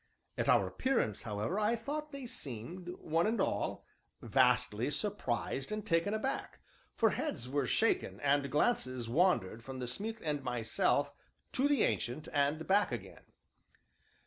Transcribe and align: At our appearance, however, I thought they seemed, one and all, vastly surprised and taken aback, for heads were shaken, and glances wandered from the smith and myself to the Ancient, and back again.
At 0.35 0.49
our 0.49 0.65
appearance, 0.65 1.21
however, 1.21 1.59
I 1.59 1.75
thought 1.75 2.11
they 2.11 2.25
seemed, 2.25 2.87
one 2.99 3.27
and 3.27 3.39
all, 3.39 3.85
vastly 4.19 4.89
surprised 4.89 5.71
and 5.71 5.85
taken 5.85 6.11
aback, 6.11 6.59
for 6.95 7.11
heads 7.11 7.47
were 7.47 7.67
shaken, 7.67 8.19
and 8.21 8.49
glances 8.49 9.07
wandered 9.07 9.63
from 9.63 9.77
the 9.77 9.85
smith 9.85 10.17
and 10.23 10.43
myself 10.43 11.11
to 11.51 11.67
the 11.67 11.83
Ancient, 11.83 12.27
and 12.33 12.65
back 12.65 12.91
again. 12.91 13.25